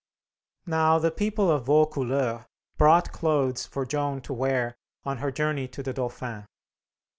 Now 0.65 0.97
the 0.97 1.11
people 1.11 1.51
of 1.51 1.65
Vaucouleurs 1.67 2.45
brought 2.75 3.11
clothes 3.11 3.67
for 3.67 3.85
Joan 3.85 4.19
to 4.23 4.33
wear 4.33 4.75
on 5.03 5.17
her 5.19 5.31
journey 5.31 5.67
to 5.67 5.83
the 5.83 5.93
Dauphin. 5.93 6.47